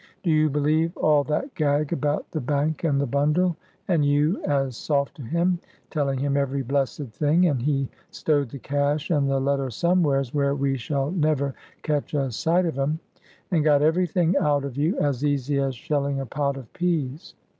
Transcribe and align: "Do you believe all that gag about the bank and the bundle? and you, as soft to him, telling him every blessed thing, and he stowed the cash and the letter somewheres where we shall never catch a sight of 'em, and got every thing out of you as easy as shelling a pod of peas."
"Do 0.23 0.31
you 0.31 0.49
believe 0.49 0.97
all 0.97 1.23
that 1.25 1.53
gag 1.53 1.93
about 1.93 2.31
the 2.31 2.41
bank 2.41 2.83
and 2.83 2.99
the 2.99 3.05
bundle? 3.05 3.55
and 3.87 4.03
you, 4.03 4.43
as 4.45 4.75
soft 4.75 5.13
to 5.17 5.21
him, 5.21 5.59
telling 5.91 6.17
him 6.17 6.35
every 6.35 6.63
blessed 6.63 7.09
thing, 7.11 7.45
and 7.45 7.61
he 7.61 7.87
stowed 8.09 8.49
the 8.49 8.57
cash 8.57 9.11
and 9.11 9.29
the 9.29 9.39
letter 9.39 9.69
somewheres 9.69 10.33
where 10.33 10.55
we 10.55 10.75
shall 10.75 11.11
never 11.11 11.53
catch 11.83 12.15
a 12.15 12.31
sight 12.31 12.65
of 12.65 12.79
'em, 12.79 12.97
and 13.51 13.63
got 13.63 13.83
every 13.83 14.07
thing 14.07 14.35
out 14.37 14.65
of 14.65 14.75
you 14.75 14.97
as 14.97 15.23
easy 15.23 15.59
as 15.59 15.75
shelling 15.75 16.19
a 16.19 16.25
pod 16.25 16.57
of 16.57 16.73
peas." 16.73 17.35